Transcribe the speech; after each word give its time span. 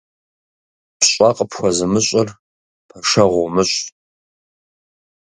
Пщӏэ 0.99 1.29
къыпхуэзымыщӏыр 1.37 2.29
пэшэгъу 2.87 3.41
умыщӏ. 3.45 3.81